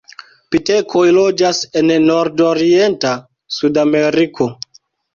Pitekoj 0.53 1.03
loĝas 1.17 1.59
en 1.83 1.93
nordorienta 2.07 3.15
Sudameriko. 3.61 4.53